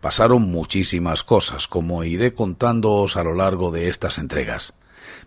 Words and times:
Pasaron 0.00 0.42
muchísimas 0.42 1.24
cosas, 1.24 1.66
como 1.66 2.04
iré 2.04 2.32
contándoos 2.32 3.16
a 3.16 3.24
lo 3.24 3.34
largo 3.34 3.70
de 3.72 3.88
estas 3.88 4.18
entregas. 4.18 4.74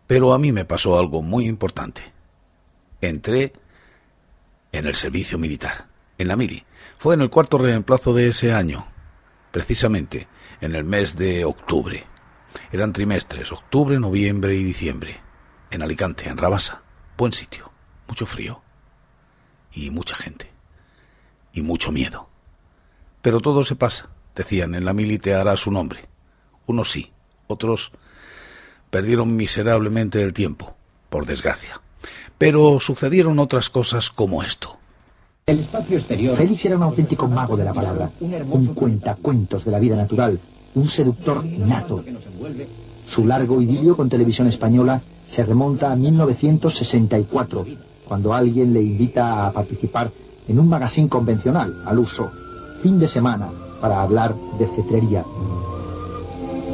Pero 0.07 0.33
a 0.33 0.39
mí 0.39 0.51
me 0.51 0.65
pasó 0.65 0.97
algo 0.97 1.21
muy 1.21 1.47
importante. 1.47 2.03
Entré 3.01 3.53
en 4.71 4.87
el 4.87 4.95
servicio 4.95 5.37
militar, 5.37 5.87
en 6.17 6.29
la 6.29 6.35
mili. 6.35 6.65
Fue 6.97 7.15
en 7.15 7.21
el 7.21 7.29
cuarto 7.29 7.57
reemplazo 7.57 8.13
de 8.13 8.29
ese 8.29 8.53
año, 8.53 8.87
precisamente 9.51 10.27
en 10.61 10.75
el 10.75 10.85
mes 10.85 11.17
de 11.17 11.43
octubre. 11.43 12.05
Eran 12.71 12.93
trimestres, 12.93 13.51
octubre, 13.51 13.99
noviembre 13.99 14.55
y 14.55 14.63
diciembre. 14.63 15.19
En 15.69 15.81
Alicante, 15.81 16.29
en 16.29 16.37
Rabasa. 16.37 16.81
Buen 17.17 17.33
sitio, 17.33 17.71
mucho 18.07 18.25
frío. 18.25 18.61
Y 19.73 19.89
mucha 19.89 20.15
gente. 20.15 20.51
Y 21.53 21.61
mucho 21.61 21.91
miedo. 21.91 22.29
Pero 23.21 23.39
todo 23.39 23.63
se 23.63 23.75
pasa. 23.75 24.09
Decían, 24.35 24.75
en 24.75 24.85
la 24.85 24.93
milite 24.93 25.33
hará 25.33 25.57
su 25.57 25.71
nombre. 25.71 26.01
Unos 26.65 26.91
sí, 26.91 27.11
otros 27.47 27.91
perdieron 28.89 29.35
miserablemente 29.35 30.21
el 30.21 30.33
tiempo, 30.33 30.75
por 31.09 31.25
desgracia. 31.25 31.81
Pero 32.37 32.79
sucedieron 32.79 33.39
otras 33.39 33.69
cosas 33.69 34.09
como 34.09 34.43
esto. 34.43 34.77
El 35.45 35.59
espacio 35.59 35.97
exterior. 35.97 36.37
Félix 36.37 36.65
era 36.65 36.77
un 36.77 36.83
auténtico 36.83 37.27
mago 37.27 37.57
de 37.57 37.65
la 37.65 37.73
palabra, 37.73 38.11
un 38.19 38.73
cuentacuentos 38.73 39.65
de 39.65 39.71
la 39.71 39.79
vida 39.79 39.95
natural, 39.95 40.39
un 40.75 40.87
seductor 40.87 41.43
nato. 41.43 42.03
Su 43.07 43.25
largo 43.25 43.61
idilio 43.61 43.97
con 43.97 44.09
televisión 44.09 44.47
española 44.47 45.01
se 45.29 45.43
remonta 45.43 45.91
a 45.91 45.95
1964, 45.95 47.65
cuando 48.07 48.33
alguien 48.33 48.73
le 48.73 48.81
invita 48.81 49.47
a 49.47 49.51
participar 49.51 50.11
en 50.47 50.59
un 50.59 50.69
magazine 50.69 51.09
convencional, 51.09 51.81
al 51.85 51.99
uso, 51.99 52.31
fin 52.81 52.99
de 52.99 53.07
semana, 53.07 53.49
para 53.81 54.01
hablar 54.01 54.35
de 54.57 54.67
cetrería. 54.67 55.25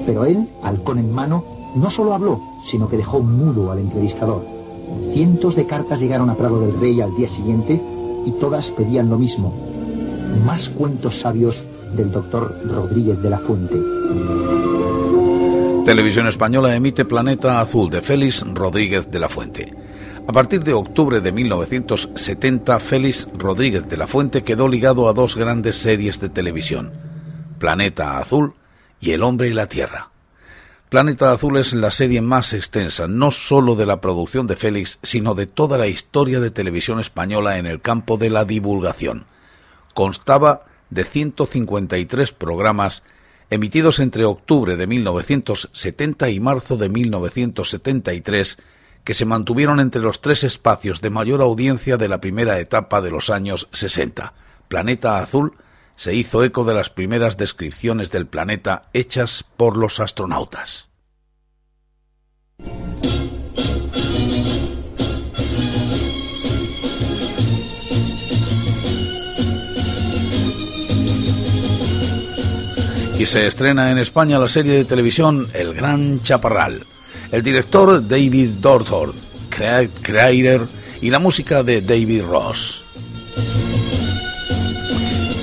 Pero 0.06 0.26
él, 0.26 0.48
halcón 0.62 1.00
en 1.00 1.12
mano, 1.12 1.44
no 1.76 1.90
solo 1.90 2.14
habló, 2.14 2.42
sino 2.66 2.90
que 2.90 2.98
dejó 2.98 3.22
mudo 3.22 3.72
al 3.72 3.80
entrevistador. 3.80 4.46
Cientos 5.14 5.56
de 5.56 5.66
cartas 5.66 6.00
llegaron 6.00 6.30
a 6.30 6.36
Prado 6.36 6.62
del 6.62 6.80
Rey 6.80 7.02
al 7.02 7.16
día 7.16 7.30
siguiente 7.30 7.82
y 8.26 8.32
todas 8.34 8.70
pedían 8.70 9.10
lo 9.10 9.18
mismo. 9.18 9.54
Más 10.46 10.70
cuentos 10.70 11.20
sabios 11.20 11.62
del 11.96 12.12
doctor 12.12 12.56
Rodríguez 12.66 13.22
de 13.22 13.30
la 13.30 13.40
Fuente. 13.40 13.76
Televisión 15.86 16.28
Española 16.28 16.76
emite 16.76 17.06
Planeta 17.06 17.62
Azul 17.62 17.90
de 17.90 18.02
Félix 18.02 18.46
Rodríguez 18.54 19.10
de 19.10 19.20
la 19.20 19.30
Fuente. 19.30 19.87
A 20.28 20.34
partir 20.34 20.66
de 20.66 20.74
octubre 20.74 21.22
de 21.22 21.32
1970, 21.32 22.82
Félix 22.82 23.30
Rodríguez 23.38 23.88
de 23.88 23.96
la 23.96 24.08
Fuente 24.08 24.44
quedó 24.44 24.68
ligado 24.68 25.08
a 25.08 25.14
dos 25.14 25.38
grandes 25.38 25.78
series 25.78 26.20
de 26.20 26.28
televisión, 26.28 26.92
Planeta 27.60 28.20
Azul 28.20 28.54
y 29.00 29.12
El 29.12 29.24
hombre 29.24 29.48
y 29.48 29.54
la 29.54 29.68
Tierra. 29.68 30.12
Planeta 30.90 31.32
Azul 31.32 31.56
es 31.56 31.72
la 31.72 31.92
serie 31.92 32.22
más 32.22 32.52
extensa, 32.52 33.08
no 33.08 33.32
sólo 33.32 33.78
de 33.78 33.86
la 33.86 34.02
producción 34.02 34.48
de 34.48 34.58
Félix, 34.58 35.00
sino 35.02 35.34
de 35.34 35.48
toda 35.48 35.78
la 35.78 35.88
historia 35.88 36.42
de 36.42 36.52
televisión 36.52 37.00
española 37.00 37.58
en 37.58 37.66
el 37.66 37.80
campo 37.80 38.18
de 38.18 38.30
la 38.30 38.44
divulgación. 38.44 39.28
Constaba 39.94 40.66
de 40.90 41.06
153 41.06 42.34
programas 42.34 43.02
emitidos 43.50 44.02
entre 44.02 44.26
octubre 44.26 44.76
de 44.76 44.88
1970 44.88 46.30
y 46.30 46.40
marzo 46.42 46.76
de 46.76 46.90
1973 46.90 48.58
que 49.08 49.14
se 49.14 49.24
mantuvieron 49.24 49.80
entre 49.80 50.02
los 50.02 50.20
tres 50.20 50.44
espacios 50.44 51.00
de 51.00 51.10
mayor 51.10 51.42
audiencia 51.42 51.96
de 51.96 52.10
la 52.10 52.20
primera 52.20 52.60
etapa 52.60 53.00
de 53.00 53.10
los 53.10 53.30
años 53.30 53.70
60. 53.72 54.34
Planeta 54.68 55.20
Azul 55.20 55.54
se 55.96 56.14
hizo 56.14 56.44
eco 56.44 56.66
de 56.66 56.74
las 56.74 56.90
primeras 56.90 57.38
descripciones 57.38 58.12
del 58.12 58.28
planeta 58.28 58.90
hechas 58.92 59.46
por 59.56 59.78
los 59.78 60.02
astronautas. 60.02 60.90
Y 73.18 73.26
se 73.26 73.48
estrena 73.48 73.90
en 73.90 74.00
España 74.00 74.38
la 74.38 74.50
serie 74.50 74.74
de 74.74 74.84
televisión 74.84 75.48
El 75.54 75.74
Gran 75.74 76.22
Chaparral 76.22 76.86
el 77.32 77.44
director 77.44 78.08
David 78.08 78.50
Dorthorn, 78.60 79.14
creator 79.50 80.68
y 81.02 81.10
la 81.10 81.20
música 81.20 81.64
de 81.64 81.82
David 81.82 82.24
Ross. 82.24 82.84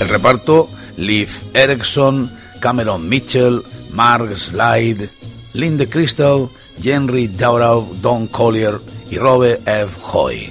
El 0.00 0.08
reparto, 0.08 0.68
Liv 0.96 1.28
Erickson, 1.52 2.30
Cameron 2.60 3.08
Mitchell, 3.08 3.62
Mark 3.92 4.36
Slide, 4.36 5.08
Linde 5.52 5.88
Crystal, 5.88 6.48
Henry 6.82 7.28
Dourau, 7.28 7.94
Don 8.00 8.26
Collier 8.26 8.80
y 9.10 9.18
Robert 9.18 9.66
F. 9.66 9.96
Hoy. 10.12 10.50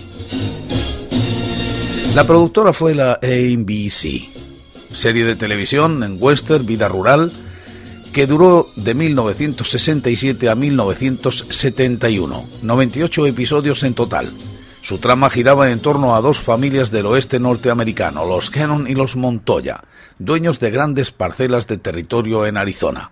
La 2.15 2.25
productora 2.25 2.73
fue 2.73 2.93
la 2.93 3.13
ABC, 3.13 4.29
serie 4.93 5.25
de 5.25 5.35
televisión 5.35 6.03
en 6.03 6.17
western, 6.19 6.65
vida 6.65 6.87
rural, 6.87 7.31
que 8.13 8.27
duró 8.27 8.69
de 8.75 8.93
1967 8.93 10.47
a 10.47 10.53
1971, 10.53 12.45
98 12.61 13.25
episodios 13.25 13.83
en 13.83 13.95
total. 13.95 14.31
Su 14.83 14.99
trama 14.99 15.31
giraba 15.31 15.71
en 15.71 15.79
torno 15.79 16.15
a 16.15 16.21
dos 16.21 16.39
familias 16.39 16.91
del 16.91 17.07
oeste 17.07 17.39
norteamericano, 17.39 18.25
los 18.25 18.51
Cannon 18.51 18.87
y 18.87 18.93
los 18.93 19.15
Montoya, 19.15 19.83
dueños 20.19 20.59
de 20.59 20.69
grandes 20.69 21.11
parcelas 21.11 21.65
de 21.65 21.79
territorio 21.79 22.45
en 22.45 22.57
Arizona. 22.57 23.11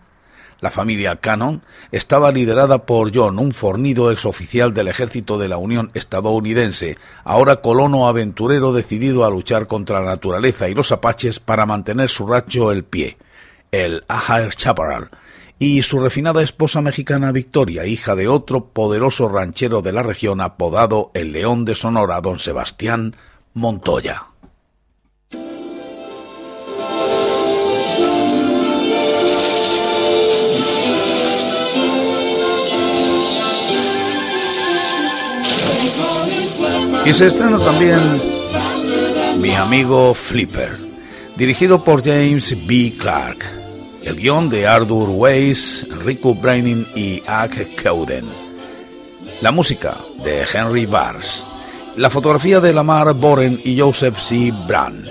La 0.60 0.70
familia 0.70 1.16
Cannon 1.16 1.64
estaba 1.92 2.32
liderada 2.32 2.86
por 2.86 3.12
John, 3.12 3.40
un 3.40 3.54
fornido 3.54 4.12
exoficial 4.12 4.72
del 4.76 4.88
ejército 4.88 5.40
de 5.40 5.48
la 5.48 5.58
Unión 5.58 5.90
estadounidense, 5.96 7.00
ahora 7.24 7.62
colono 7.62 8.08
aventurero 8.08 8.72
decidido 8.72 9.26
a 9.26 9.32
luchar 9.32 9.66
contra 9.66 10.00
la 10.02 10.12
naturaleza 10.12 10.70
y 10.70 10.76
los 10.76 10.92
apaches 10.92 11.40
para 11.40 11.66
mantener 11.66 12.10
su 12.10 12.28
rancho 12.28 12.72
el 12.72 12.84
pie 12.84 13.18
el 13.72 14.04
Ajaer 14.08 14.54
Chaparral, 14.54 15.10
y 15.60 15.84
su 15.84 16.00
refinada 16.00 16.42
esposa 16.42 16.82
mexicana 16.82 17.32
Victoria, 17.32 17.86
hija 17.86 18.16
de 18.16 18.28
otro 18.28 18.66
poderoso 18.66 19.30
ranchero 19.30 19.82
de 19.82 19.94
la 19.94 20.04
región 20.04 20.42
apodado 20.42 21.12
el 21.14 21.32
León 21.32 21.66
de 21.66 21.76
Sonora, 21.76 22.20
don 22.20 22.40
Sebastián 22.40 23.16
Montoya. 23.54 24.26
Y 37.06 37.14
se 37.14 37.28
estrena 37.28 37.60
también 37.60 38.22
Mi 39.40 39.54
amigo 39.56 40.14
Flipper, 40.14 40.78
dirigido 41.36 41.84
por 41.84 42.04
James 42.04 42.56
B. 42.68 42.96
Clark. 42.98 43.61
El 44.04 44.16
guion 44.16 44.50
de 44.50 44.66
Arthur 44.66 45.10
Weiss, 45.10 45.86
Rico 46.04 46.34
Braining 46.34 46.88
y 46.96 47.22
Ake 47.28 47.76
Keuden. 47.76 48.26
La 49.42 49.52
música 49.52 49.96
de 50.24 50.44
Henry 50.52 50.88
Bars. 50.88 51.46
La 51.98 52.10
fotografía 52.10 52.60
de 52.60 52.74
Lamar 52.74 53.14
Boren 53.14 53.62
y 53.64 53.80
Joseph 53.80 54.18
C. 54.20 54.52
Brand. 54.68 55.08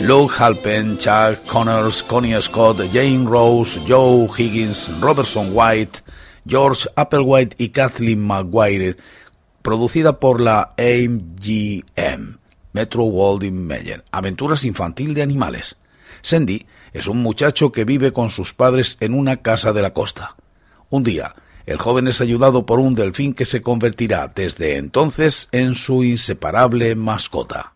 Luke 0.00 0.34
Halpen, 0.38 0.96
Chuck 0.96 1.44
Connors, 1.46 2.02
Connie 2.04 2.40
Scott, 2.40 2.78
Jane 2.90 3.26
Rose, 3.28 3.78
Joe 3.86 4.28
Higgins, 4.36 4.90
Robertson 4.98 5.50
White, 5.52 6.00
George 6.46 6.88
Applewhite 6.96 7.54
y 7.58 7.68
Kathleen 7.68 8.26
McGuire, 8.26 8.96
producida 9.60 10.18
por 10.18 10.40
la 10.40 10.74
AMGM. 10.78 12.39
Metro 12.72 13.04
Walding 13.04 13.66
Meyer, 13.66 14.04
Aventuras 14.10 14.64
infantil 14.64 15.14
de 15.14 15.22
animales. 15.22 15.78
Sandy 16.22 16.66
es 16.92 17.08
un 17.08 17.22
muchacho 17.22 17.72
que 17.72 17.84
vive 17.84 18.12
con 18.12 18.30
sus 18.30 18.52
padres 18.54 18.96
en 19.00 19.14
una 19.14 19.38
casa 19.38 19.72
de 19.72 19.82
la 19.82 19.92
costa. 19.92 20.36
Un 20.88 21.02
día, 21.02 21.34
el 21.66 21.78
joven 21.78 22.08
es 22.08 22.20
ayudado 22.20 22.66
por 22.66 22.80
un 22.80 22.94
delfín 22.94 23.32
que 23.32 23.44
se 23.44 23.62
convertirá 23.62 24.32
desde 24.34 24.76
entonces 24.76 25.48
en 25.52 25.74
su 25.74 26.04
inseparable 26.04 26.94
mascota. 26.96 27.74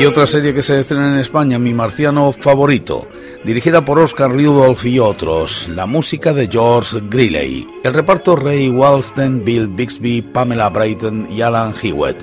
Y 0.00 0.06
otra 0.06 0.26
serie 0.26 0.54
que 0.54 0.62
se 0.62 0.78
estrena 0.78 1.12
en 1.12 1.18
España, 1.18 1.58
Mi 1.58 1.74
Marciano 1.74 2.32
Favorito, 2.32 3.06
dirigida 3.44 3.84
por 3.84 3.98
Oscar 3.98 4.32
Rudolph 4.32 4.86
y 4.86 4.98
otros, 4.98 5.68
la 5.68 5.84
música 5.84 6.32
de 6.32 6.48
George 6.48 7.02
Greeley, 7.10 7.66
el 7.84 7.92
reparto 7.92 8.34
Ray 8.34 8.70
Walston, 8.70 9.44
Bill 9.44 9.68
Bixby, 9.68 10.22
Pamela 10.22 10.70
Brighton 10.70 11.28
y 11.30 11.42
Alan 11.42 11.74
Hewitt, 11.82 12.16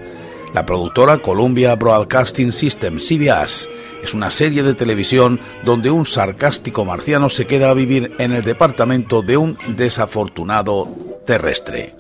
la 0.56 0.66
productora 0.66 1.20
Columbia 1.20 1.76
Broadcasting 1.76 2.52
System, 2.52 2.98
CBS, 2.98 3.70
es 4.02 4.16
una 4.16 4.32
serie 4.32 4.64
de 4.64 4.74
televisión 4.74 5.40
donde 5.64 5.92
un 5.92 6.08
sarcástico 6.08 6.84
marciano 6.84 7.30
se 7.30 7.46
queda 7.46 7.70
a 7.70 7.76
vivir 7.76 8.12
en 8.18 8.32
el 8.32 8.42
departamento 8.42 9.22
de 9.22 9.38
un 9.38 9.56
desafortunado 9.76 10.88
terrestre. 11.28 11.94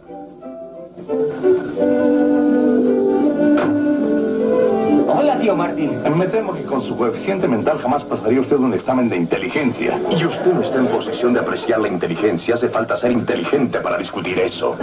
Martín. 5.56 5.92
Me 6.16 6.28
temo 6.28 6.54
que 6.54 6.64
con 6.64 6.84
su 6.84 6.98
coeficiente 6.98 7.48
mental 7.48 7.80
jamás 7.80 8.04
pasaría 8.04 8.42
usted 8.42 8.58
un 8.58 8.74
examen 8.74 9.10
de 9.10 9.18
inteligencia. 9.18 10.00
Y 10.10 10.26
usted 10.26 10.54
no 10.54 10.62
está 10.62 10.80
en 10.80 10.88
posición 10.88 11.34
de 11.34 11.40
apreciar 11.40 11.80
la 11.80 11.88
inteligencia. 11.88 12.56
Hace 12.56 12.70
falta 12.70 13.00
ser 13.00 13.12
inteligente 13.12 13.80
para 13.80 13.98
discutir 13.98 14.40
eso. 14.40 14.76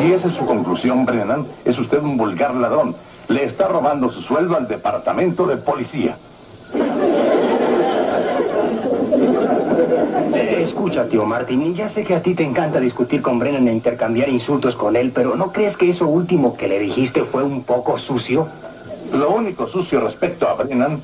Si 0.00 0.12
esa 0.12 0.28
es 0.28 0.34
su 0.34 0.46
conclusión, 0.46 1.04
Brennan, 1.04 1.46
es 1.64 1.78
usted 1.78 2.02
un 2.02 2.16
vulgar 2.16 2.54
ladrón. 2.54 2.94
Le 3.28 3.44
está 3.44 3.68
robando 3.68 4.10
su 4.10 4.20
sueldo 4.22 4.56
al 4.56 4.68
departamento 4.68 5.46
de 5.46 5.56
policía. 5.56 6.16
Escucha, 10.84 11.08
tío 11.08 11.24
Martín, 11.24 11.74
ya 11.74 11.88
sé 11.88 12.04
que 12.04 12.14
a 12.14 12.22
ti 12.22 12.34
te 12.34 12.42
encanta 12.42 12.80
discutir 12.80 13.22
con 13.22 13.38
Brennan 13.38 13.68
e 13.68 13.72
intercambiar 13.72 14.28
insultos 14.28 14.74
con 14.74 14.96
él, 14.96 15.12
pero 15.14 15.34
¿no 15.34 15.50
crees 15.52 15.76
que 15.76 15.90
eso 15.90 16.06
último 16.06 16.56
que 16.56 16.68
le 16.68 16.78
dijiste 16.78 17.22
fue 17.24 17.42
un 17.42 17.62
poco 17.62 17.98
sucio? 17.98 18.48
Lo 19.14 19.30
único 19.30 19.68
sucio 19.68 20.00
respecto 20.00 20.48
a 20.48 20.54
Brennan 20.54 21.00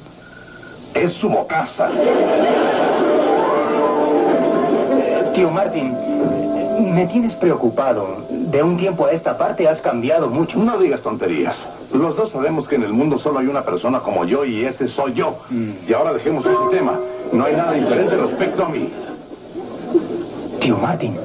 es 0.95 1.13
su 1.15 1.29
bocaza. 1.29 1.89
Tío 5.35 5.51
Martin, 5.51 5.97
me 6.93 7.07
tienes 7.07 7.35
preocupado. 7.35 8.17
De 8.29 8.63
un 8.65 8.77
tiempo 8.77 9.07
a 9.07 9.13
esta 9.13 9.39
parte 9.39 9.69
has 9.69 9.81
cambiado 9.81 10.29
mucho. 10.29 10.59
No 10.59 10.77
digas 10.79 11.03
tonterías. 11.03 11.55
Los 11.93 12.17
dos 12.17 12.33
sabemos 12.33 12.67
que 12.67 12.75
en 12.75 12.83
el 12.83 12.93
mundo 12.93 13.19
solo 13.19 13.39
hay 13.39 13.47
una 13.47 13.63
persona 13.63 14.01
como 14.01 14.25
yo 14.25 14.45
y 14.45 14.65
ese 14.65 14.89
soy 14.89 15.15
yo. 15.15 15.39
Mm. 15.49 15.71
Y 15.89 15.93
ahora 15.93 16.13
dejemos 16.13 16.45
ese 16.45 16.77
tema. 16.77 16.99
No 17.33 17.45
hay 17.45 17.55
nada 17.55 17.73
diferente 17.73 18.17
respecto 18.17 18.65
a 18.65 18.69
mí. 18.69 18.93
Tío 20.61 20.77
Martin, 20.79 21.17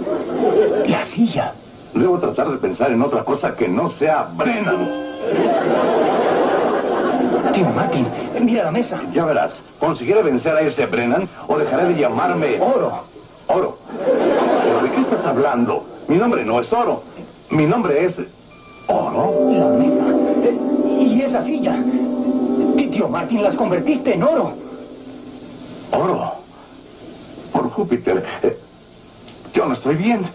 la 0.88 1.06
silla. 1.08 1.52
Debo 1.96 2.20
tratar 2.20 2.52
de 2.52 2.58
pensar 2.58 2.92
en 2.92 3.02
otra 3.02 3.24
cosa 3.24 3.56
que 3.56 3.68
no 3.68 3.90
sea 3.92 4.28
Brennan. 4.36 4.88
Tío 7.56 7.70
Martin, 7.70 8.06
mira 8.42 8.66
la 8.66 8.72
mesa. 8.72 9.00
Ya 9.14 9.24
verás. 9.24 9.54
¿Conseguiré 9.80 10.22
vencer 10.24 10.54
a 10.56 10.60
ese 10.60 10.86
Brennan 10.88 11.28
o 11.48 11.58
dejaré 11.58 11.94
de 11.94 12.02
llamarme... 12.02 12.60
Oro. 12.60 12.92
Oro. 13.48 13.78
de 14.84 14.92
qué 14.92 15.02
estás 15.02 15.26
hablando? 15.26 15.86
Mi 16.10 16.18
nombre 16.18 16.44
no 16.44 16.60
es 16.60 16.72
Oro. 16.74 17.02
Mi 17.52 17.66
nombre 17.66 18.06
es... 18.06 18.16
¿Oro? 18.88 19.52
La 19.52 19.68
mesa. 19.70 20.52
Y 21.00 21.22
esa 21.22 21.46
silla. 21.46 21.78
Tío 22.76 23.08
Martin, 23.08 23.42
las 23.42 23.56
convertiste 23.56 24.14
en 24.16 24.24
oro. 24.24 24.52
Oro. 25.92 26.32
Por 27.54 27.70
Júpiter. 27.70 28.24
Eh, 28.44 28.58
yo 29.54 29.66
no 29.66 29.76
estoy 29.76 29.96
bien. 29.96 30.26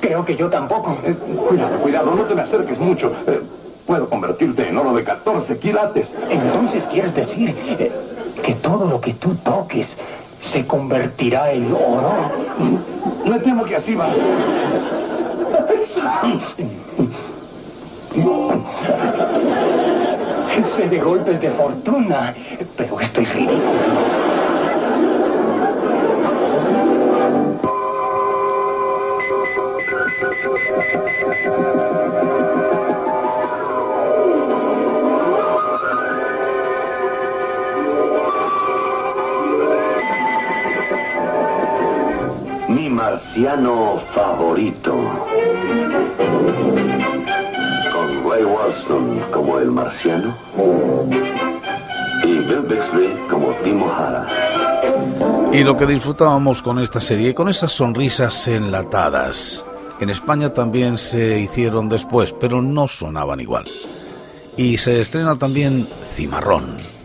Creo 0.00 0.24
que 0.24 0.36
yo 0.36 0.48
tampoco. 0.48 0.96
Eh, 1.04 1.14
cuidado, 1.48 1.76
cuidado, 1.78 2.14
no 2.14 2.22
te 2.22 2.34
me 2.36 2.42
acerques 2.42 2.78
mucho. 2.78 3.12
Puedo 3.88 4.06
convertirte 4.10 4.68
en 4.68 4.76
oro 4.76 4.92
de 4.92 5.02
14 5.02 5.58
quilates. 5.58 6.08
Entonces 6.28 6.84
quieres 6.92 7.14
decir 7.14 7.56
eh, 7.78 7.90
que 8.44 8.54
todo 8.56 8.84
lo 8.86 9.00
que 9.00 9.14
tú 9.14 9.34
toques 9.36 9.88
se 10.52 10.66
convertirá 10.66 11.50
en 11.52 11.72
oro. 11.72 12.12
Me 13.24 13.40
temo 13.40 13.64
que 13.64 13.76
así 13.76 13.94
va. 13.94 14.10
Sé 20.76 20.88
de 20.90 20.98
golpes 20.98 21.40
de 21.40 21.50
fortuna, 21.50 22.34
pero 22.76 23.00
esto 23.00 23.22
es 23.22 23.34
ridículo. 23.34 24.18
Marciano 43.10 44.02
favorito. 44.14 44.92
Con 47.92 48.30
Ray 48.30 48.44
Walston 48.44 49.20
como 49.32 49.58
el 49.58 49.70
marciano 49.70 50.34
y 52.22 52.26
Bill 52.26 52.60
Bixby 52.68 53.16
como 53.30 53.48
Tim 53.64 53.82
O'Hara. 53.82 54.26
Y 55.52 55.64
lo 55.64 55.74
que 55.74 55.86
disfrutábamos 55.86 56.60
con 56.60 56.78
esta 56.80 57.00
serie, 57.00 57.32
con 57.32 57.48
esas 57.48 57.72
sonrisas 57.72 58.46
enlatadas. 58.46 59.64
En 60.00 60.10
España 60.10 60.52
también 60.52 60.98
se 60.98 61.40
hicieron 61.40 61.88
después, 61.88 62.34
pero 62.38 62.60
no 62.60 62.88
sonaban 62.88 63.40
igual. 63.40 63.64
Y 64.56 64.76
se 64.76 65.00
estrena 65.00 65.34
también 65.34 65.88
Cimarrón 66.04 66.97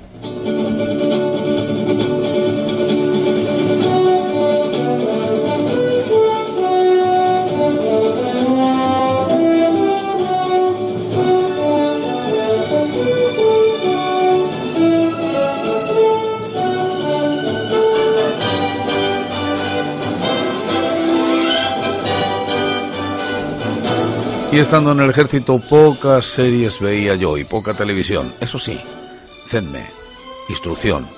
Y 24.53 24.59
estando 24.59 24.91
en 24.91 24.99
el 24.99 25.09
ejército, 25.09 25.57
pocas 25.57 26.27
series 26.27 26.79
veía 26.79 27.15
yo 27.15 27.39
y 27.39 27.43
poca 27.43 27.73
televisión. 27.73 28.35
Eso 28.39 28.59
sí, 28.59 28.79
cedme, 29.47 29.83
instrucción 30.47 31.09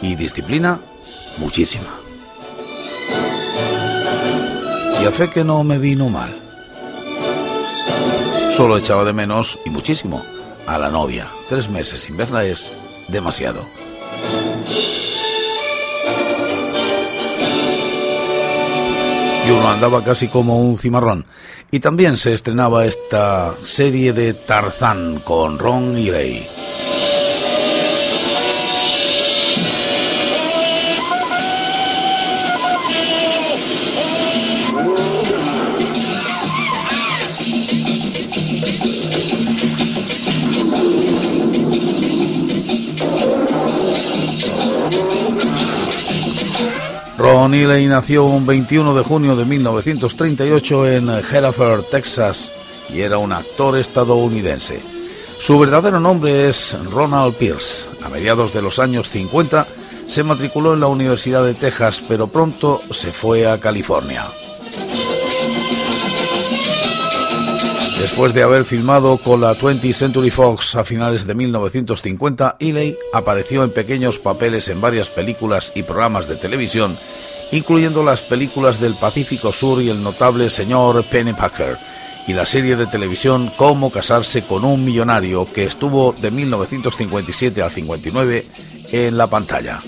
y 0.00 0.14
disciplina, 0.14 0.80
muchísima. 1.36 1.90
Y 4.98 5.04
a 5.04 5.10
fe 5.10 5.28
que 5.28 5.44
no 5.44 5.62
me 5.62 5.76
vino 5.76 6.08
mal. 6.08 6.34
Solo 8.50 8.78
echaba 8.78 9.04
de 9.04 9.12
menos, 9.12 9.58
y 9.66 9.68
muchísimo, 9.68 10.24
a 10.66 10.78
la 10.78 10.88
novia. 10.88 11.28
Tres 11.50 11.68
meses 11.68 12.00
sin 12.00 12.16
verla 12.16 12.46
es 12.46 12.72
demasiado. 13.08 13.68
Y 19.46 19.50
uno 19.50 19.68
andaba 19.68 20.02
casi 20.02 20.28
como 20.28 20.58
un 20.58 20.78
cimarrón. 20.78 21.26
Y 21.70 21.80
también 21.80 22.16
se 22.16 22.32
estrenaba 22.32 22.86
esta 22.86 23.54
serie 23.62 24.12
de 24.12 24.34
Tarzán 24.34 25.20
con 25.20 25.58
Ron 25.58 25.98
y 25.98 26.10
Ray. 47.24 47.32
Ron 47.32 47.54
Ely 47.54 47.86
nació 47.86 48.24
un 48.24 48.46
21 48.46 48.94
de 48.94 49.02
junio 49.02 49.36
de 49.36 49.44
1938 49.44 50.88
en 50.88 51.08
Hereford, 51.08 51.84
Texas, 51.84 52.52
y 52.88 53.00
era 53.00 53.18
un 53.18 53.32
actor 53.32 53.76
estadounidense. 53.76 54.80
Su 55.38 55.58
verdadero 55.58 56.00
nombre 56.00 56.48
es 56.48 56.76
Ronald 56.90 57.34
Pierce. 57.34 57.88
A 58.02 58.08
mediados 58.08 58.52
de 58.52 58.62
los 58.62 58.78
años 58.78 59.08
50 59.10 59.66
se 60.06 60.22
matriculó 60.22 60.74
en 60.74 60.80
la 60.80 60.86
Universidad 60.86 61.44
de 61.44 61.54
Texas, 61.54 62.02
pero 62.06 62.26
pronto 62.26 62.80
se 62.90 63.12
fue 63.12 63.46
a 63.46 63.58
California. 63.58 64.26
Después 68.04 68.34
de 68.34 68.42
haber 68.42 68.66
filmado 68.66 69.16
con 69.16 69.40
la 69.40 69.56
20th 69.56 69.94
Century 69.94 70.30
Fox 70.30 70.76
a 70.76 70.84
finales 70.84 71.26
de 71.26 71.34
1950, 71.34 72.56
Ely 72.60 72.98
apareció 73.14 73.64
en 73.64 73.70
pequeños 73.70 74.18
papeles 74.18 74.68
en 74.68 74.78
varias 74.82 75.08
películas 75.08 75.72
y 75.74 75.84
programas 75.84 76.28
de 76.28 76.36
televisión, 76.36 76.98
incluyendo 77.50 78.04
las 78.04 78.20
películas 78.20 78.78
del 78.78 78.94
Pacífico 78.98 79.54
Sur 79.54 79.80
y 79.80 79.88
el 79.88 80.02
notable 80.02 80.50
señor 80.50 81.02
Pennypacker, 81.06 81.78
y 82.26 82.34
la 82.34 82.44
serie 82.44 82.76
de 82.76 82.86
televisión 82.86 83.50
Cómo 83.56 83.90
casarse 83.90 84.42
con 84.42 84.66
un 84.66 84.84
millonario 84.84 85.50
que 85.50 85.64
estuvo 85.64 86.12
de 86.12 86.30
1957 86.30 87.62
al 87.62 87.70
59 87.70 88.44
en 88.92 89.16
la 89.16 89.28
pantalla. 89.28 89.80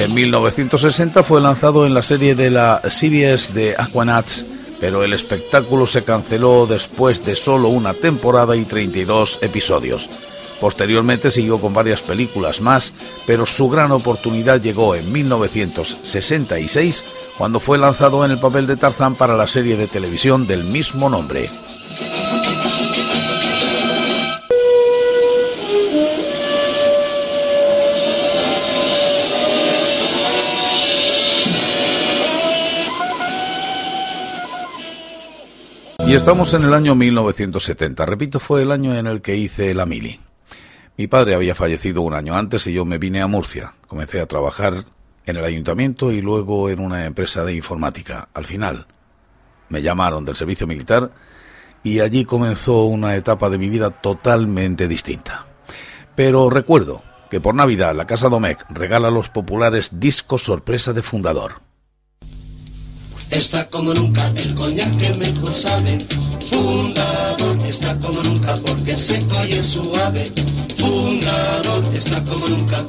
En 0.00 0.14
1960 0.14 1.22
fue 1.24 1.42
lanzado 1.42 1.84
en 1.84 1.92
la 1.92 2.02
serie 2.02 2.34
de 2.34 2.50
la 2.50 2.80
CBS 2.88 3.52
de 3.52 3.74
Aquanauts, 3.76 4.46
pero 4.80 5.04
el 5.04 5.12
espectáculo 5.12 5.86
se 5.86 6.04
canceló 6.04 6.66
después 6.66 7.22
de 7.22 7.36
solo 7.36 7.68
una 7.68 7.92
temporada 7.92 8.56
y 8.56 8.64
32 8.64 9.40
episodios. 9.42 10.08
Posteriormente 10.58 11.30
siguió 11.30 11.60
con 11.60 11.74
varias 11.74 12.00
películas 12.00 12.62
más, 12.62 12.94
pero 13.26 13.44
su 13.44 13.68
gran 13.68 13.92
oportunidad 13.92 14.62
llegó 14.62 14.94
en 14.94 15.12
1966, 15.12 17.04
cuando 17.36 17.60
fue 17.60 17.76
lanzado 17.76 18.24
en 18.24 18.30
el 18.30 18.40
papel 18.40 18.66
de 18.66 18.78
Tarzán 18.78 19.16
para 19.16 19.36
la 19.36 19.46
serie 19.46 19.76
de 19.76 19.86
televisión 19.86 20.46
del 20.46 20.64
mismo 20.64 21.10
nombre. 21.10 21.50
Y 36.10 36.14
estamos 36.14 36.52
en 36.54 36.64
el 36.64 36.74
año 36.74 36.96
1970. 36.96 38.04
Repito, 38.04 38.40
fue 38.40 38.62
el 38.62 38.72
año 38.72 38.96
en 38.96 39.06
el 39.06 39.22
que 39.22 39.36
hice 39.36 39.72
la 39.74 39.86
mili. 39.86 40.18
Mi 40.96 41.06
padre 41.06 41.36
había 41.36 41.54
fallecido 41.54 42.02
un 42.02 42.14
año 42.14 42.36
antes 42.36 42.66
y 42.66 42.72
yo 42.72 42.84
me 42.84 42.98
vine 42.98 43.22
a 43.22 43.28
Murcia. 43.28 43.74
Comencé 43.86 44.20
a 44.20 44.26
trabajar 44.26 44.86
en 45.24 45.36
el 45.36 45.44
ayuntamiento 45.44 46.10
y 46.10 46.20
luego 46.20 46.68
en 46.68 46.80
una 46.80 47.06
empresa 47.06 47.44
de 47.44 47.54
informática. 47.54 48.28
Al 48.34 48.44
final 48.44 48.88
me 49.68 49.82
llamaron 49.82 50.24
del 50.24 50.34
servicio 50.34 50.66
militar 50.66 51.12
y 51.84 52.00
allí 52.00 52.24
comenzó 52.24 52.86
una 52.86 53.14
etapa 53.14 53.48
de 53.48 53.58
mi 53.58 53.68
vida 53.68 53.90
totalmente 53.90 54.88
distinta. 54.88 55.46
Pero 56.16 56.50
recuerdo 56.50 57.04
que 57.30 57.40
por 57.40 57.54
Navidad 57.54 57.94
la 57.94 58.08
Casa 58.08 58.28
Domecq 58.28 58.68
regala 58.68 59.12
los 59.12 59.28
populares 59.28 60.00
discos 60.00 60.42
sorpresa 60.42 60.92
de 60.92 61.04
fundador. 61.04 61.69
Está 63.30 63.64
como 63.68 63.94
nunca 63.94 64.32
el 64.36 64.54
coñac 64.54 64.96
que 64.98 65.14
mejor 65.14 65.52
sabe. 65.52 66.04
Fundador 66.50 67.58
está 67.64 67.96
como 67.98 68.22
nunca 68.22 68.56
porque 68.56 68.96
seco 68.96 69.44
y 69.48 69.52
es 69.52 69.66
suave. 69.66 70.32
Fundador 70.76 71.84
está 71.94 72.22
como 72.24 72.48
nunca, 72.48 72.84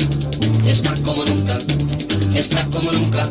está 0.66 0.96
como 1.04 1.24
nunca, 1.26 1.60
está 2.34 2.66
como 2.66 2.92
nunca. 2.92 3.30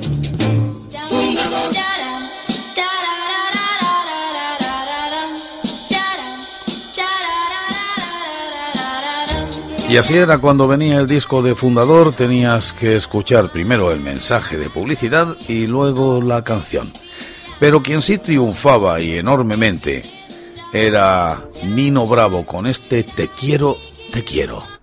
Y 9.90 9.96
así 9.96 10.16
era 10.16 10.38
cuando 10.38 10.68
venía 10.68 10.98
el 10.98 11.08
disco 11.08 11.42
de 11.42 11.56
Fundador, 11.56 12.12
tenías 12.12 12.72
que 12.72 12.94
escuchar 12.94 13.50
primero 13.50 13.90
el 13.90 13.98
mensaje 13.98 14.56
de 14.56 14.70
publicidad 14.70 15.36
y 15.48 15.66
luego 15.66 16.22
la 16.22 16.44
canción. 16.44 16.92
Pero 17.58 17.82
quien 17.82 18.00
sí 18.00 18.16
triunfaba 18.16 19.00
y 19.00 19.18
enormemente 19.18 20.04
era 20.72 21.42
Nino 21.74 22.06
Bravo 22.06 22.46
con 22.46 22.68
este 22.68 23.02
Te 23.02 23.26
quiero, 23.26 23.78
te 24.12 24.22
quiero. 24.22 24.79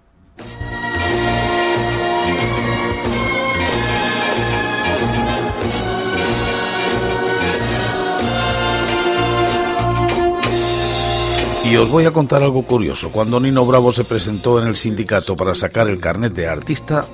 Y 11.69 11.75
os 11.75 11.89
voy 11.89 12.05
a 12.05 12.11
contar 12.11 12.43
algo 12.43 12.63
curioso. 12.63 13.11
Cuando 13.11 13.41
Nino 13.41 13.65
Bravo 13.65 13.91
se 13.91 14.05
presentó 14.05 14.61
en 14.61 14.69
el 14.69 14.77
sindicato 14.77 15.35
para 15.35 15.53
sacar 15.53 15.89
el 15.89 15.99
carnet 15.99 16.33
de 16.33 16.47
artista, 16.47 17.05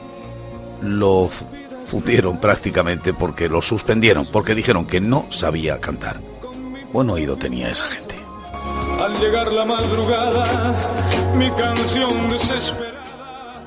lo 0.80 1.28
fundieron 1.88 2.40
prácticamente 2.40 3.16
porque 3.16 3.50
lo 3.50 3.64
suspendieron, 3.64 4.28
porque 4.28 4.54
dijeron 4.54 4.86
que 4.86 5.02
no 5.02 5.26
sabía 5.32 5.82
cantar. 5.82 6.22
Buen 6.92 7.10
oído 7.10 7.36
tenía 7.36 7.70
esa 7.70 7.86
gente. 7.86 8.16
Al 9.00 9.20
llegar 9.20 9.52
la 9.52 9.66
madrugada, 9.66 10.76
mi 11.36 11.50
canción 11.52 12.30
desesperada. 12.30 13.64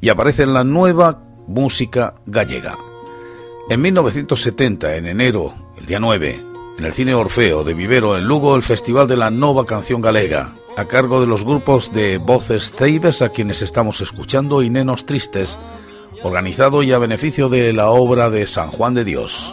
Y 0.00 0.08
aparece 0.08 0.42
en 0.42 0.54
la 0.54 0.64
nueva 0.64 1.22
música 1.46 2.16
gallega. 2.26 2.76
En 3.68 3.80
1970, 3.80 4.96
en 4.96 5.06
enero, 5.06 5.54
el 5.78 5.86
día 5.86 6.00
9, 6.00 6.49
en 6.80 6.86
el 6.86 6.94
Cine 6.94 7.14
Orfeo 7.14 7.62
de 7.62 7.74
Vivero 7.74 8.16
en 8.16 8.24
Lugo 8.24 8.56
el 8.56 8.62
Festival 8.62 9.06
de 9.06 9.18
la 9.18 9.30
Nova 9.30 9.66
Canción 9.66 10.00
Galega, 10.00 10.54
a 10.78 10.86
cargo 10.86 11.20
de 11.20 11.26
los 11.26 11.44
grupos 11.44 11.92
de 11.92 12.16
Voces 12.16 12.72
Ceibes 12.72 13.20
a 13.20 13.28
quienes 13.28 13.60
estamos 13.60 14.00
escuchando 14.00 14.62
y 14.62 14.70
Nenos 14.70 15.04
Tristes, 15.04 15.58
organizado 16.22 16.82
y 16.82 16.92
a 16.92 16.98
beneficio 16.98 17.50
de 17.50 17.74
la 17.74 17.90
obra 17.90 18.30
de 18.30 18.46
San 18.46 18.70
Juan 18.70 18.94
de 18.94 19.04
Dios. 19.04 19.52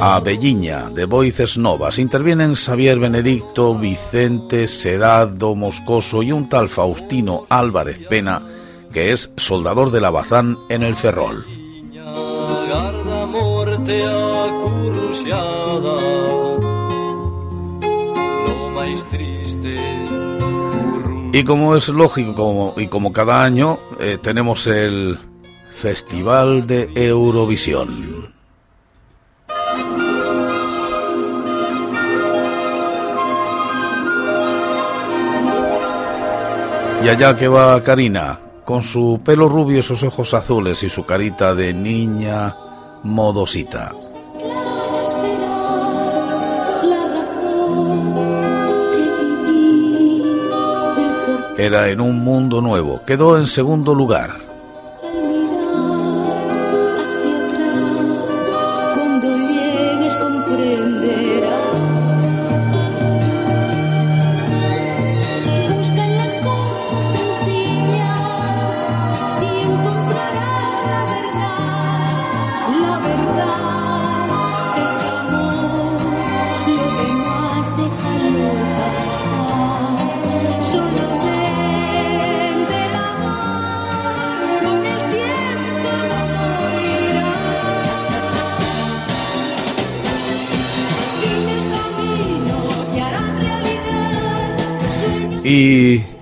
A 0.00 0.20
Belliña, 0.20 0.90
de 0.90 1.04
Voices 1.04 1.58
Novas, 1.58 1.98
intervienen 1.98 2.54
Xavier 2.54 3.00
Benedicto, 3.00 3.74
Vicente 3.76 4.68
Serado 4.68 5.56
Moscoso 5.56 6.22
y 6.22 6.30
un 6.30 6.48
tal 6.48 6.68
Faustino 6.68 7.44
Álvarez 7.48 8.06
Pena, 8.08 8.40
que 8.92 9.12
es 9.12 9.30
soldador 9.36 9.90
de 9.90 10.00
la 10.00 10.10
Bazán 10.10 10.58
en 10.68 10.82
el 10.82 10.96
Ferrol. 10.96 11.44
Y 21.32 21.44
como 21.44 21.76
es 21.76 21.88
lógico 21.88 22.74
y 22.76 22.86
como 22.88 23.12
cada 23.12 23.44
año, 23.44 23.78
eh, 24.00 24.18
tenemos 24.20 24.66
el 24.66 25.18
Festival 25.70 26.66
de 26.66 26.90
Eurovisión. 26.94 28.34
Y 37.04 37.08
allá 37.08 37.36
que 37.36 37.46
va 37.46 37.80
Karina, 37.84 38.40
con 38.68 38.82
su 38.82 39.18
pelo 39.24 39.48
rubio, 39.48 39.82
sus 39.82 40.02
ojos 40.02 40.34
azules 40.34 40.82
y 40.82 40.90
su 40.90 41.06
carita 41.06 41.54
de 41.54 41.72
niña 41.72 42.54
modosita. 43.02 43.94
Era 51.56 51.88
en 51.88 52.02
un 52.02 52.22
mundo 52.22 52.60
nuevo. 52.60 53.00
Quedó 53.06 53.38
en 53.38 53.46
segundo 53.46 53.94
lugar. 53.94 54.47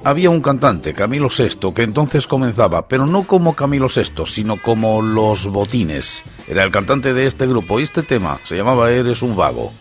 Había 0.06 0.30
un 0.30 0.40
cantante, 0.40 0.94
Camilo 0.94 1.28
VI, 1.36 1.72
que 1.74 1.82
entonces 1.82 2.28
comenzaba, 2.28 2.86
pero 2.86 3.06
no 3.06 3.24
como 3.24 3.56
Camilo 3.56 3.88
VI, 3.88 4.24
sino 4.26 4.56
como 4.56 5.02
Los 5.02 5.48
Botines. 5.48 6.22
Era 6.46 6.62
el 6.62 6.70
cantante 6.70 7.12
de 7.12 7.26
este 7.26 7.48
grupo 7.48 7.80
y 7.80 7.82
este 7.82 8.04
tema 8.04 8.38
se 8.44 8.56
llamaba 8.56 8.92
Eres 8.92 9.22
un 9.22 9.34
vago. 9.34 9.72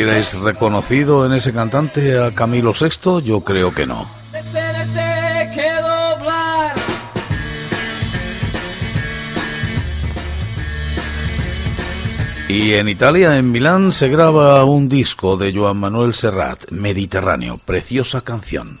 ¿Hubierais 0.00 0.32
reconocido 0.32 1.26
en 1.26 1.34
ese 1.34 1.52
cantante 1.52 2.18
a 2.18 2.34
Camilo 2.34 2.72
VI? 2.72 3.20
Yo 3.22 3.42
creo 3.42 3.74
que 3.74 3.86
no. 3.86 4.08
Y 12.48 12.72
en 12.72 12.88
Italia, 12.88 13.36
en 13.36 13.52
Milán, 13.52 13.92
se 13.92 14.08
graba 14.08 14.64
un 14.64 14.88
disco 14.88 15.36
de 15.36 15.52
Joan 15.54 15.76
Manuel 15.76 16.14
Serrat, 16.14 16.70
Mediterráneo, 16.70 17.58
preciosa 17.62 18.22
canción. 18.22 18.80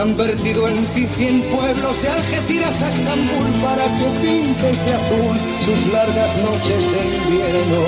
han 0.00 0.16
vertido 0.16 0.66
en 0.66 0.86
ti 0.94 1.06
cien 1.06 1.42
pueblos 1.42 2.00
de 2.02 2.08
Algeciras 2.08 2.82
a 2.82 2.90
Estambul 2.90 3.46
para 3.62 3.84
que 3.98 4.04
pintes 4.22 4.86
de 4.86 4.94
azul 4.94 5.36
sus 5.64 5.92
largas 5.92 6.36
noches 6.36 6.92
de 6.92 7.16
invierno. 7.16 7.84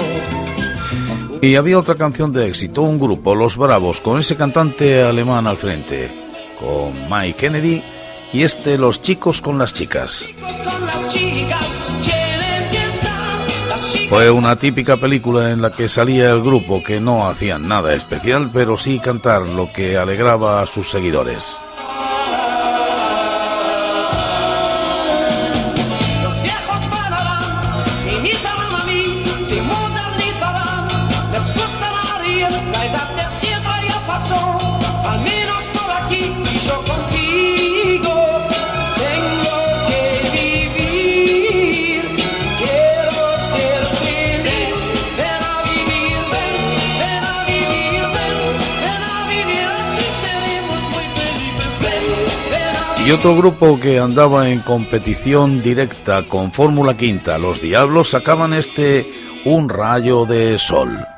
Y 1.41 1.57
había 1.57 1.79
otra 1.79 1.95
canción 1.95 2.33
de 2.33 2.49
éxito, 2.49 2.83
un 2.83 2.99
grupo, 2.99 3.35
Los 3.35 3.57
Bravos, 3.57 4.01
con 4.01 4.19
ese 4.19 4.37
cantante 4.37 5.03
alemán 5.03 5.47
al 5.47 5.57
frente, 5.57 6.13
con 6.61 6.93
Mike 7.09 7.39
Kennedy 7.39 7.83
y 8.33 8.43
este 8.43 8.77
Los 8.77 9.01
Chicos 9.01 9.41
con 9.41 9.59
las 9.59 9.73
Chicas. 9.73 10.29
Fue 14.09 14.31
una 14.31 14.57
típica 14.57 14.99
película 14.99 15.51
en 15.51 15.63
la 15.63 15.73
que 15.73 15.89
salía 15.89 16.31
el 16.31 16.43
grupo 16.43 16.83
que 16.85 17.01
no 17.01 17.27
hacían 17.27 17.67
nada 17.67 17.95
especial, 17.95 18.51
pero 18.53 18.77
sí 18.77 18.99
cantar 18.99 19.43
lo 19.43 19.73
que 19.73 19.97
alegraba 19.97 20.61
a 20.61 20.67
sus 20.67 20.91
seguidores. 20.91 21.59
Otro 53.13 53.37
grupo 53.37 53.79
que 53.79 53.99
andaba 53.99 54.49
en 54.49 54.61
competición 54.61 55.61
directa 55.61 56.23
con 56.27 56.53
Fórmula 56.53 56.97
Quinta, 56.97 57.37
los 57.37 57.61
Diablos, 57.61 58.11
sacaban 58.11 58.55
este 58.55 59.11
Un 59.45 59.69
rayo 59.69 60.25
de 60.25 60.57
sol. 60.59 61.12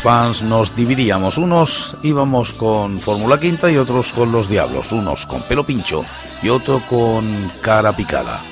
Fans 0.00 0.42
nos 0.42 0.74
dividíamos, 0.74 1.36
unos 1.36 1.96
íbamos 2.02 2.52
con 2.52 3.00
Fórmula 3.00 3.38
Quinta 3.38 3.70
y 3.70 3.76
otros 3.76 4.12
con 4.12 4.32
los 4.32 4.48
Diablos, 4.48 4.92
unos 4.92 5.26
con 5.26 5.42
pelo 5.42 5.64
pincho 5.64 6.04
y 6.42 6.48
otro 6.48 6.80
con 6.88 7.52
cara 7.60 7.94
picada. 7.94 8.42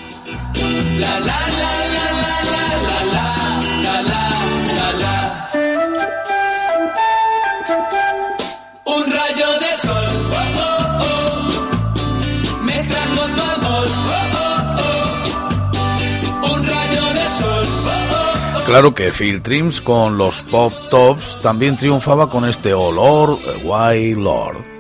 Claro 18.68 18.94
que 18.94 19.12
Phil 19.12 19.40
Trims 19.40 19.80
con 19.80 20.18
los 20.18 20.42
Pop 20.42 20.74
Tops 20.90 21.38
también 21.40 21.78
triunfaba 21.78 22.28
con 22.28 22.46
este 22.46 22.74
olor 22.74 23.38
Wild 23.64 24.18
Lord. 24.18 24.77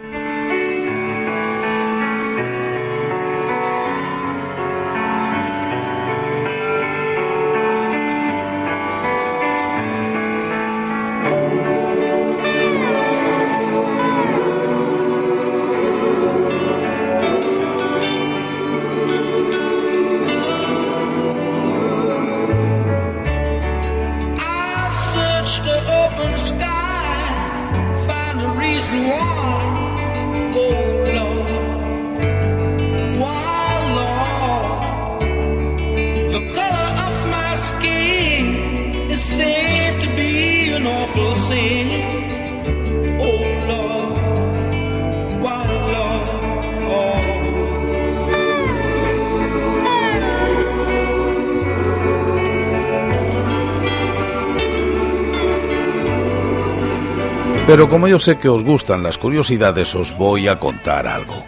Pero 57.78 57.88
como 57.88 58.08
yo 58.08 58.18
sé 58.18 58.36
que 58.38 58.48
os 58.48 58.64
gustan 58.64 59.04
las 59.04 59.18
curiosidades, 59.18 59.94
os 59.94 60.18
voy 60.18 60.48
a 60.48 60.58
contar 60.58 61.06
algo. 61.06 61.44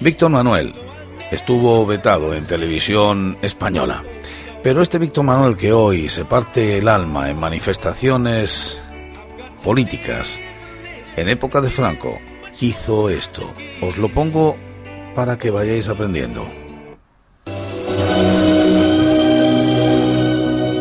Víctor 0.00 0.30
Manuel 0.30 0.72
estuvo 1.30 1.84
vetado 1.84 2.32
en 2.32 2.46
televisión 2.46 3.36
española. 3.42 4.02
Pero 4.62 4.80
este 4.80 4.96
Víctor 4.96 5.24
Manuel 5.24 5.58
que 5.58 5.70
hoy 5.70 6.08
se 6.08 6.24
parte 6.24 6.78
el 6.78 6.88
alma 6.88 7.28
en 7.28 7.38
manifestaciones 7.38 8.80
políticas 9.62 10.40
en 11.18 11.28
época 11.28 11.60
de 11.60 11.68
Franco 11.68 12.18
hizo 12.62 13.10
esto. 13.10 13.52
Os 13.82 13.98
lo 13.98 14.08
pongo 14.08 14.56
para 15.14 15.36
que 15.36 15.50
vayáis 15.50 15.88
aprendiendo. 15.88 16.46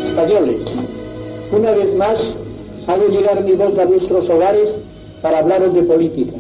Españoles, 0.02 0.64
una 1.52 1.72
vez 1.72 1.94
más 1.96 2.38
hago 2.92 3.08
llegar 3.08 3.44
mi 3.44 3.54
voz 3.54 3.78
a 3.80 3.86
vuestros 3.86 4.30
hogares 4.30 4.78
para 5.22 5.40
hablaros 5.40 5.74
de 5.74 5.84
política. 5.84 6.38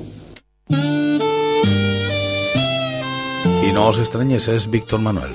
Y 3.68 3.72
no 3.74 3.88
os 3.88 4.00
extrañéis, 4.00 4.48
es 4.48 4.70
Víctor 4.70 5.00
Manuel. 5.00 5.32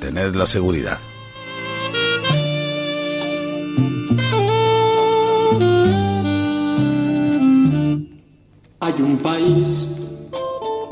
Tened 0.00 0.34
la 0.34 0.46
seguridad. 0.46 0.98
Hay 8.80 8.94
un 9.02 9.18
país 9.18 9.88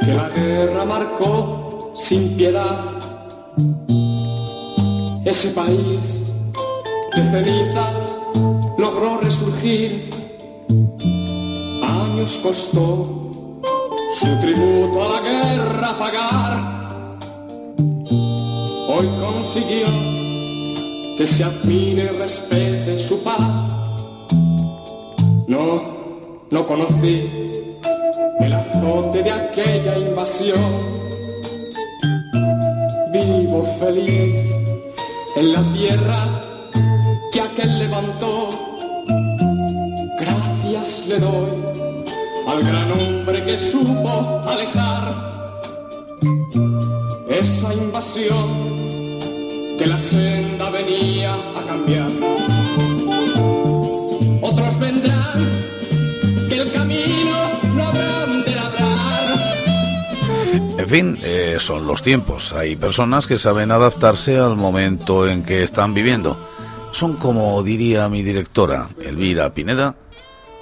que 0.00 0.14
la 0.14 0.29
guerra 0.29 0.85
marcó 0.85 1.92
sin 1.96 2.37
piedad. 2.37 2.85
Ese 5.24 5.48
país 5.50 6.22
de 7.16 7.31
cenizas 7.31 8.06
Años 11.83 12.38
costó 12.40 13.33
su 14.14 14.38
tributo 14.38 15.02
a 15.02 15.09
la 15.09 15.20
guerra 15.29 15.98
pagar. 15.98 17.18
Hoy 18.88 19.09
consiguió 19.20 19.87
que 21.18 21.26
se 21.26 21.42
admire 21.42 22.05
y 22.05 22.09
respete 22.16 22.96
su 22.96 23.20
paz. 23.24 23.40
No, 25.48 25.83
no 26.48 26.66
conocí 26.68 27.29
el 28.38 28.52
azote 28.52 29.24
de 29.24 29.33
aquella 29.33 29.98
invasión. 29.98 30.81
Vivo 33.12 33.64
feliz 33.81 34.42
en 35.35 35.52
la 35.52 35.68
tierra 35.72 36.40
que 37.33 37.40
aquel 37.40 37.81
levantó. 37.81 38.65
Le 41.16 41.22
doy 41.22 41.48
al 42.46 42.62
gran 42.62 42.92
hombre 42.92 43.42
que 43.42 43.57
supo 43.57 44.42
alejar 44.46 45.31
esa 47.31 47.72
invasión 47.72 49.18
que 49.79 49.87
la 49.87 49.98
senda 49.98 50.68
venía 50.68 51.35
a 51.57 51.64
cambiar. 51.66 52.11
Otros 54.42 54.79
vendrán 54.79 55.62
que 56.50 56.59
el 56.61 56.70
camino 56.72 57.50
no 57.74 57.87
habrán 57.87 58.44
de 58.44 58.55
labrar. 58.55 59.38
En 60.76 60.88
fin, 60.88 61.18
eh, 61.22 61.57
son 61.59 61.87
los 61.87 62.02
tiempos. 62.02 62.52
Hay 62.52 62.76
personas 62.76 63.26
que 63.26 63.38
saben 63.38 63.70
adaptarse 63.70 64.37
al 64.37 64.57
momento 64.57 65.26
en 65.26 65.44
que 65.44 65.62
están 65.62 65.94
viviendo. 65.94 66.37
Son 66.92 67.16
como 67.16 67.62
diría 67.62 68.11
mi 68.11 68.22
directora, 68.22 68.88
Elvira 69.02 69.55
Pineda, 69.55 69.94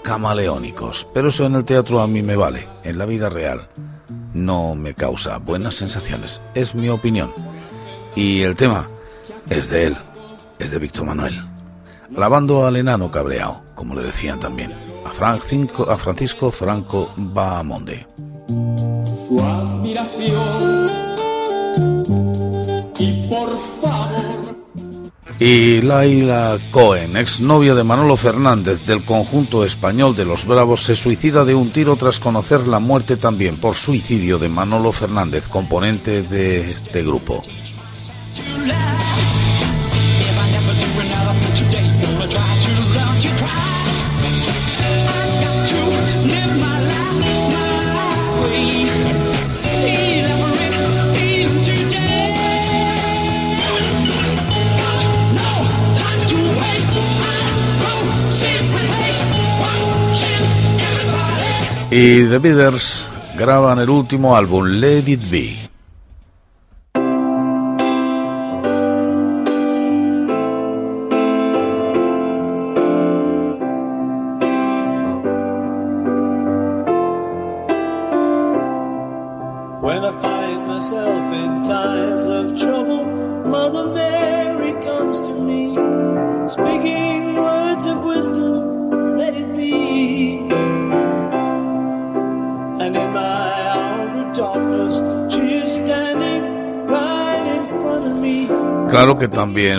camaleónicos. 0.04 1.08
Pero 1.12 1.28
eso 1.28 1.46
en 1.46 1.56
el 1.56 1.64
teatro 1.64 2.00
a 2.00 2.06
mí 2.06 2.22
me 2.22 2.36
vale. 2.36 2.68
En 2.84 2.98
la 2.98 3.06
vida 3.06 3.28
real 3.28 3.66
no 4.32 4.76
me 4.76 4.94
causa 4.94 5.38
buenas 5.38 5.74
sensaciones. 5.74 6.40
Es 6.54 6.74
mi 6.74 6.88
opinión. 6.88 7.32
Y 8.14 8.42
el 8.42 8.54
tema 8.54 8.88
es 9.48 9.68
de 9.70 9.86
él, 9.86 9.96
es 10.60 10.70
de 10.70 10.78
Víctor 10.78 11.06
Manuel. 11.06 11.34
Alabando 12.14 12.66
al 12.66 12.76
enano 12.76 13.10
cabreado, 13.10 13.62
como 13.74 13.94
le 13.94 14.02
decían 14.02 14.38
también, 14.38 14.72
a, 15.04 15.10
Francisco, 15.10 15.90
a 15.90 15.98
Francisco 15.98 16.50
Franco 16.52 17.10
Bahamonde. 17.16 18.06
Su 19.26 19.40
admiración 19.40 21.13
Y 25.40 25.81
Laila 25.83 26.59
Cohen, 26.70 27.16
exnovia 27.16 27.75
de 27.75 27.83
Manolo 27.83 28.16
Fernández 28.16 28.87
del 28.87 29.05
conjunto 29.05 29.64
español 29.64 30.14
de 30.14 30.25
los 30.25 30.47
Bravos, 30.47 30.85
se 30.85 30.94
suicida 30.94 31.44
de 31.44 31.57
un 31.57 31.70
tiro 31.70 31.97
tras 31.97 32.20
conocer 32.20 32.68
la 32.68 32.79
muerte 32.79 33.16
también 33.16 33.57
por 33.57 33.75
suicidio 33.75 34.38
de 34.38 34.49
Manolo 34.49 34.92
Fernández, 34.92 35.49
componente 35.49 36.23
de 36.23 36.70
este 36.70 37.03
grupo. 37.03 37.42
Y 61.96 62.24
The 62.24 62.38
Beatles 62.38 63.09
graban 63.38 63.78
el 63.78 63.88
último 63.88 64.35
álbum, 64.35 64.64
Let 64.66 65.04
It 65.07 65.30
Be. 65.30 65.73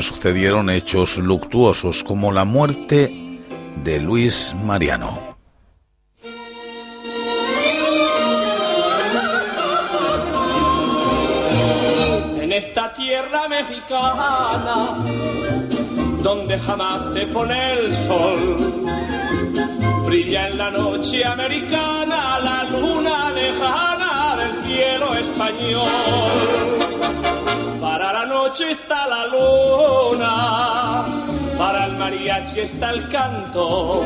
Sucedieron 0.02 0.70
hechos 0.70 1.18
luctuosos 1.18 2.04
como 2.04 2.32
la 2.32 2.44
muerte 2.44 3.40
de 3.84 4.00
Luis 4.00 4.56
Mariano. 4.64 5.38
En 12.42 12.52
esta 12.52 12.94
tierra 12.94 13.48
mexicana, 13.48 14.88
donde 16.24 16.58
jamás 16.58 17.14
se 17.14 17.28
pone 17.28 17.74
el 17.74 17.96
sol, 18.08 18.40
brilla 20.06 20.48
en 20.48 20.58
la 20.58 20.72
noche 20.72 21.24
americana 21.26 22.40
la 22.40 22.64
luna 22.72 23.32
lejana 23.32 24.36
del 24.38 24.66
cielo 24.66 25.14
español. 25.16 26.85
Noche 28.56 28.72
está 28.72 29.06
la 29.08 29.28
luna, 29.28 31.04
para 31.58 31.88
el 31.88 31.98
mariachi 31.98 32.62
está 32.62 32.92
el 32.92 33.10
canto. 33.10 34.02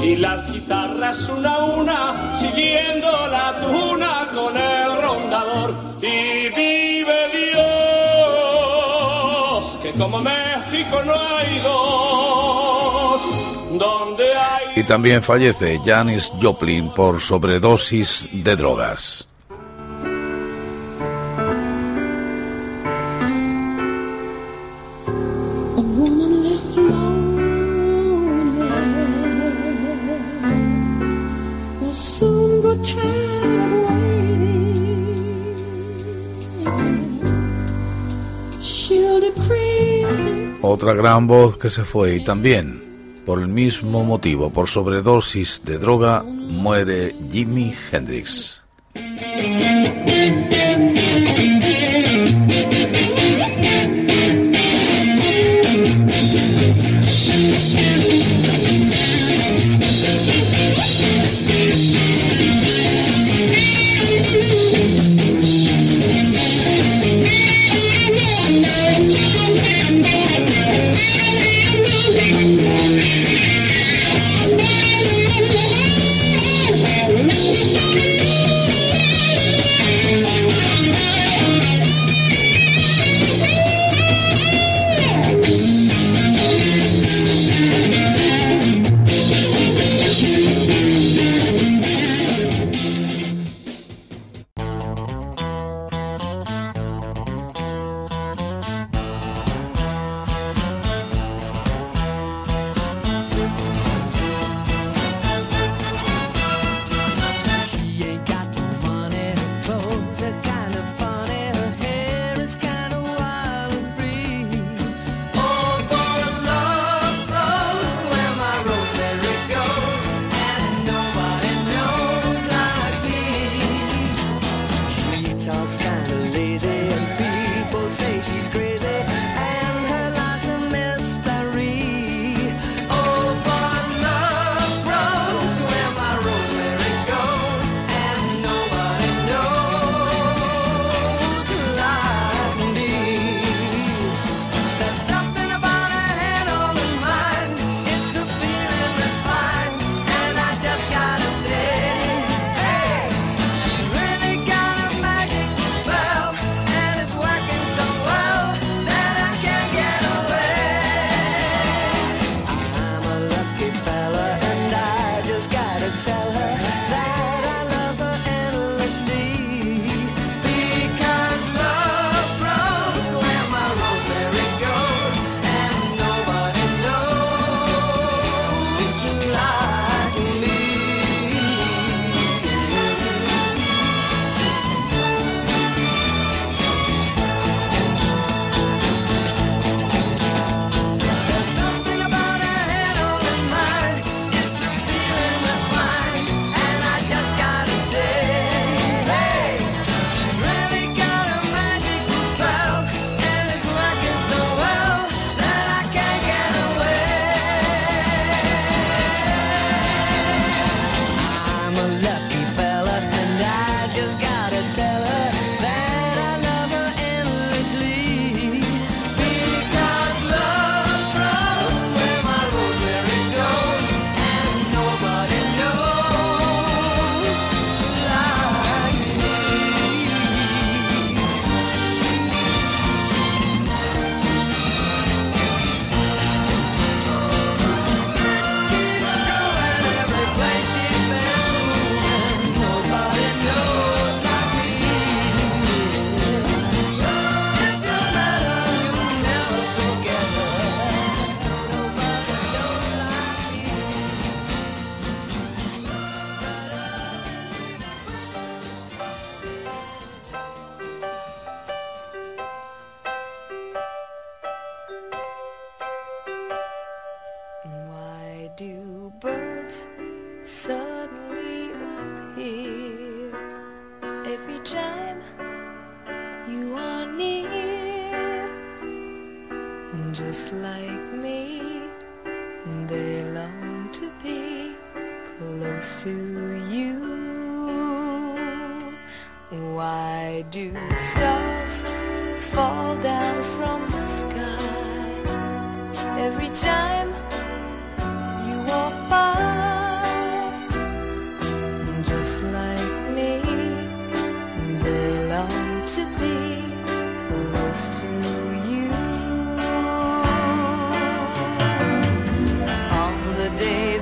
Y 0.00 0.14
las 0.14 0.52
guitarras 0.52 1.28
una 1.28 1.54
a 1.54 1.64
una, 1.64 2.38
siguiendo 2.38 3.10
la 3.26 3.60
tuna 3.60 4.28
con 4.32 4.56
el 4.56 5.02
rondador. 5.02 5.74
Y 6.00 6.48
vive 6.50 7.28
Dios, 7.34 7.64
que 9.82 9.90
como 9.98 10.20
México 10.20 11.02
no 11.04 11.14
hay 11.14 11.58
dos, 11.58 13.20
donde 13.80 14.32
hay... 14.32 14.74
Y 14.76 14.84
también 14.84 15.24
fallece 15.24 15.80
Janis 15.84 16.32
Joplin 16.40 16.90
por 16.90 17.20
sobredosis 17.20 18.28
de 18.30 18.54
drogas. 18.54 19.26
Otra 40.78 40.94
gran 40.94 41.26
voz 41.26 41.58
que 41.58 41.70
se 41.70 41.82
fue 41.82 42.14
y 42.14 42.22
también, 42.22 43.20
por 43.26 43.40
el 43.40 43.48
mismo 43.48 44.04
motivo, 44.04 44.52
por 44.52 44.68
sobredosis 44.68 45.60
de 45.64 45.76
droga, 45.76 46.22
muere 46.22 47.16
Jimi 47.32 47.74
Hendrix. 47.90 48.62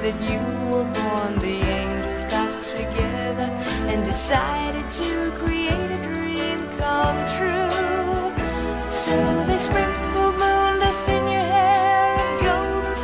that 0.06 0.18
you 0.30 0.38
were 0.70 0.86
born. 0.98 1.32
The 1.42 1.56
angels 1.82 2.24
got 2.30 2.62
together 2.62 3.48
and 3.90 4.04
decided 4.04 4.86
to 5.02 5.32
create 5.40 5.90
a 5.96 6.00
dream 6.06 6.58
come 6.78 7.18
true. 7.34 8.30
So 9.04 9.16
they 9.48 9.58
sprinkled 9.58 10.34
moon 10.42 10.74
dust 10.82 11.08
in 11.08 11.24
your 11.34 11.46
hair 11.54 12.08
and 12.22 12.32
golden 12.46 12.94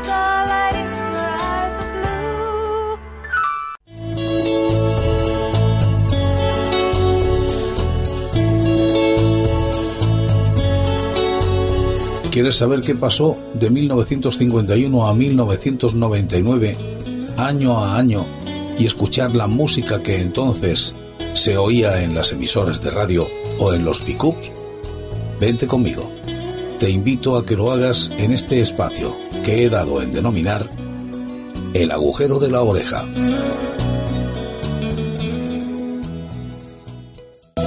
eyes 1.50 1.76
blue. 1.92 2.98
¿Quieres 12.30 12.56
saber 12.56 12.82
qué 12.82 12.94
pasó 12.94 13.36
de 13.54 13.70
1951 13.70 15.08
a 15.08 15.12
1999 15.12 16.91
año 17.46 17.78
a 17.78 17.96
año 17.96 18.24
y 18.78 18.86
escuchar 18.86 19.34
la 19.34 19.46
música 19.46 20.02
que 20.02 20.20
entonces 20.20 20.94
se 21.34 21.56
oía 21.56 22.02
en 22.02 22.14
las 22.14 22.32
emisoras 22.32 22.80
de 22.80 22.90
radio 22.90 23.26
o 23.58 23.72
en 23.72 23.84
los 23.84 24.00
pickups? 24.02 24.50
Vente 25.40 25.66
conmigo. 25.66 26.10
Te 26.78 26.90
invito 26.90 27.36
a 27.36 27.44
que 27.44 27.56
lo 27.56 27.70
hagas 27.70 28.10
en 28.16 28.32
este 28.32 28.60
espacio 28.60 29.16
que 29.44 29.64
he 29.64 29.70
dado 29.70 30.02
en 30.02 30.12
denominar 30.12 30.68
El 31.74 31.90
agujero 31.90 32.38
de 32.38 32.50
la 32.50 32.62
oreja. 32.62 33.06